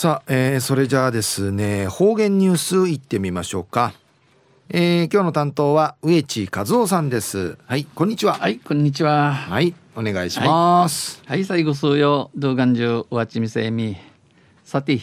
[0.00, 3.94] さあ、えー、それじゃあですね方言ニュースいってみましょうか、
[4.68, 7.58] えー、今日の担当は植地和夫さんです。
[7.66, 8.34] はいこんにちは。
[8.34, 9.34] はいこんにちは。
[9.34, 11.20] はいお願いします。
[11.26, 13.96] はい、はい、最後数曜動画中おわちみせみ。
[14.62, 15.00] さて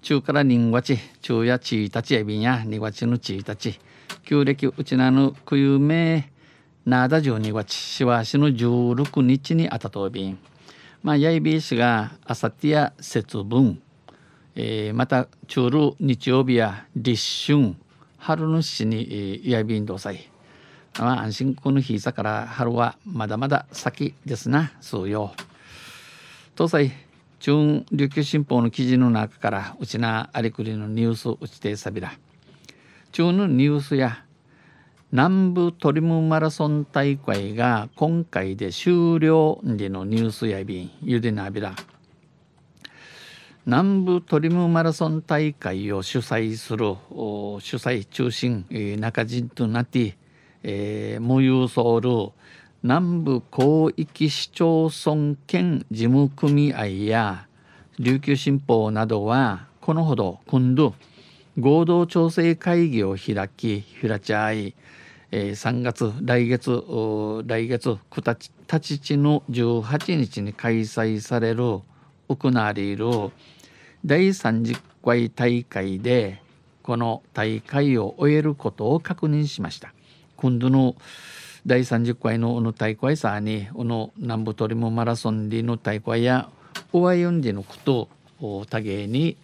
[0.00, 0.96] 中から人わち。
[1.20, 2.64] 中やちたちやびんや。
[2.64, 3.78] にわちのちたち。
[4.24, 6.32] 旧暦うちなぬくゆめ
[6.86, 10.38] なだ12月しわしの16日にあたとびん。
[11.02, 13.82] まあやいびしがあさってや節分、
[14.56, 17.74] えー、また中る日曜日や立春
[18.16, 20.30] 春のしに、えー、やびんどさい。
[20.98, 24.72] まあ安心この日さから春はまだまだ先ですな。
[24.80, 25.34] そうよ。
[26.56, 26.92] 東西
[27.38, 32.14] 中琉球新報の記事の中からうちなありくりのニュースうちてさびら。
[33.12, 34.24] 中のニュースや
[35.12, 41.74] 南部トリムマラソン大会が今回で終了でのニュースやびんゆでなびら。
[43.68, 48.64] 南部トリムマラソン大会を主催する主催中心、
[49.00, 50.16] 中人となって、
[50.62, 52.30] えー、無有ソウル
[52.84, 57.48] 南部広域市町村兼事務組合や
[57.98, 60.94] 琉球新報などはこのほど今度
[61.58, 64.76] 合同調整会議を開き開ちゃい、
[65.32, 66.70] えー、3月来月
[67.44, 67.98] 来月
[68.68, 71.80] たちちの18日に開催される
[72.28, 73.06] 行われる
[74.06, 76.40] 第30回大会で
[76.84, 79.92] この大会を終えることを確認しました。
[80.36, 80.94] 今度の
[81.66, 86.48] 第30回のの大会さにこの南部トリムマラソンでの大会や
[86.92, 88.08] おわよんでのこと
[88.40, 89.36] を多芸に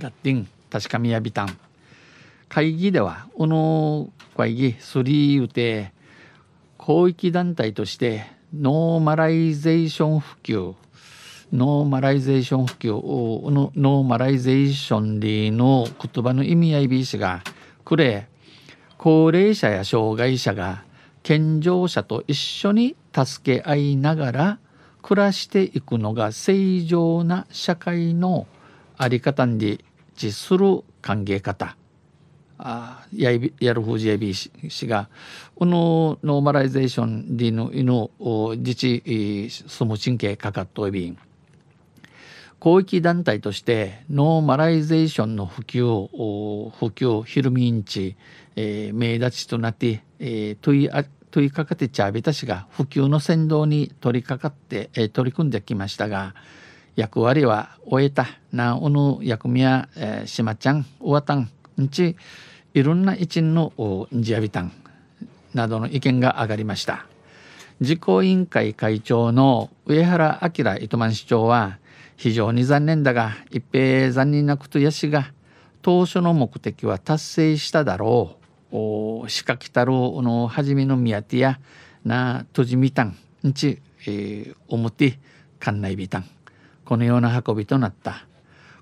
[0.00, 1.56] ガッティン確かみやびたん
[2.48, 5.92] 会議ではこの会議スリー言うて
[6.84, 10.74] 広域団体としてノーマライゼーション普及
[11.54, 12.90] ノーマライゼーション普及
[13.48, 17.44] のノーマライゼーションでの言葉の意味合いびしが
[17.84, 18.26] くれ
[18.98, 20.82] 高齢者や障害者が
[21.22, 24.58] 健常者と一緒に助け合いながら
[25.00, 28.48] 暮らしていくのが正常な社会の
[28.96, 29.78] あり方に
[30.16, 31.76] 致する歓迎方。
[32.58, 34.50] あややるふうじやびし
[34.86, 35.08] が
[35.54, 41.16] このノーマライゼーションでのの自治住む神経かかっといびん。
[42.64, 48.16] 広域団体としてノーマライゼーションの普及を普及ヒルミンチ、
[48.56, 56.34] えー、名立ちとなって、えー、問いあ問いかかってちゃびたしが普及の先導に取り掛かって、えー、取り組んできましたが
[56.96, 58.28] 役割は終えた。
[58.50, 62.16] なおの役目や、えー、しまちゃんおわたんんち
[62.72, 63.74] いろんな一員の
[64.10, 64.72] んじやびたん
[65.52, 67.04] などの意見が上がりました。
[67.82, 71.78] 実行委員会会長の上原明糸満市長は
[72.16, 75.32] 非常に残念だが一平残念なことやしが
[75.82, 78.44] 当初の目的は達成しただろう。
[79.28, 81.60] 仕掛けたるの初めの宮手や
[82.04, 83.16] なとじみたん
[83.46, 85.18] んち、えー、表
[85.60, 86.24] 館内びたん。
[86.84, 88.26] このような運びとなった。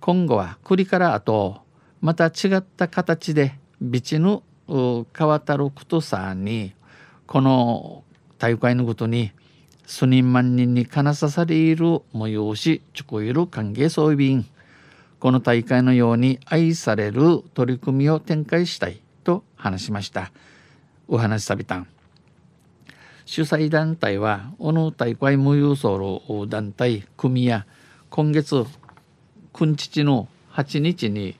[0.00, 1.58] 今後は栗からあと
[2.00, 6.72] また違った形でビチの変わったることさに
[7.26, 8.04] この
[8.38, 9.32] 大会のことに
[9.86, 14.46] 数人万人にかなさされる催しちょこいる歓迎装備員
[15.18, 20.30] この大会のように愛される取り組みを展開したいと話しました。
[21.08, 21.86] お話しさびたん。
[23.24, 27.66] 主催団体はこの大会無郵送の団体組や
[28.10, 28.64] 今月
[29.52, 31.36] 9日の8日に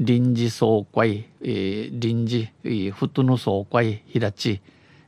[0.00, 4.60] 臨時総会、えー、臨時、えー、フットの総会開、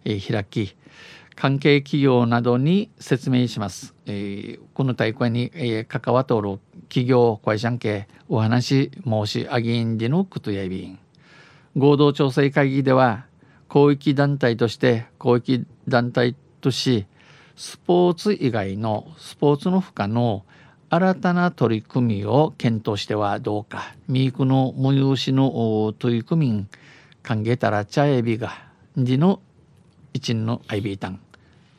[0.04, 0.74] えー、開き
[1.36, 3.94] 関係企業などに説明します。
[4.06, 6.58] えー、この大会に、えー、関わっておる
[6.88, 10.98] 企業会社系お話申し上げんでのことやびん。
[11.76, 13.26] 合同調整会議では
[13.70, 17.06] 広域団体として広域団体とし
[17.54, 20.44] スポーツ以外のスポーツの負荷の
[20.88, 26.66] 新たな取り組みを検討してはどうかミークの催しの取り組み
[27.22, 28.52] 歓迎たら茶エビが
[28.96, 29.40] じの
[30.12, 31.20] 一の IB タン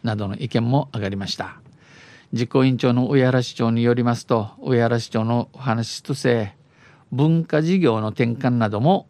[0.04, 1.62] などの意見も上がりました。
[2.34, 6.56] 実行委員長の上原市長によりますと上原市長のお話として
[7.12, 9.08] 文化事業の転換なども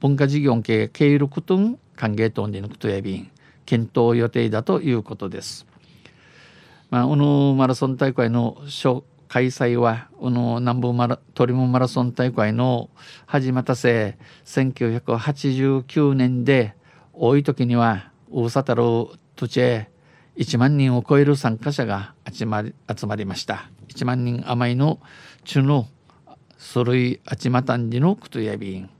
[0.00, 3.30] 文化事業系経営ことん歓迎等に抜くとやびん
[3.64, 5.66] 検討予定だということです。
[6.90, 8.58] まあ、このマラソン大会の
[9.28, 12.88] 開催はこの南部マラトリモマラソン大会の
[13.26, 14.16] 始まったせ
[14.46, 16.74] 1989年で
[17.12, 18.82] 多い時には大里る
[19.36, 19.90] 土地へ
[20.36, 23.70] 1万人を超える参加者が集まり集まりました。
[23.88, 25.00] 1万人余りの
[25.44, 25.88] 中の
[26.58, 28.90] 書類あちまたんじのくとやびん。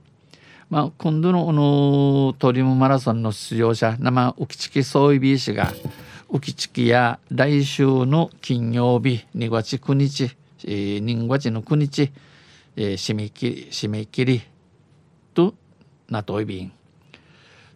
[0.69, 5.73] まあ今度のこのトリムマラソンの出場者生浮きチキソイビー氏が
[6.29, 10.35] 浮きチキや来週の金曜日2月9日、
[10.65, 12.11] えー、2月の9日、
[12.75, 14.41] えー、締め切り締め切り
[15.33, 15.55] と
[16.07, 16.78] なといびん。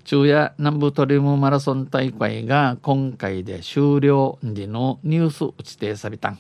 [0.05, 6.39] 昼夜南部トリウムマラソン大会が今回で終了時のニュース打ちてさびたん。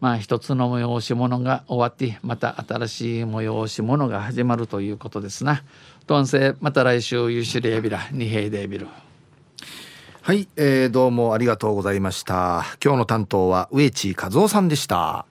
[0.00, 5.64] まあ一つの催し物が終わってまた新しい催し物が始まるということですな。
[6.06, 8.86] とんせまた来週ゆしれビラ二平でビル。
[10.22, 12.64] はい、えー、どうもありがとうございました。
[12.84, 15.27] 今日の担当は植地和夫さんでした。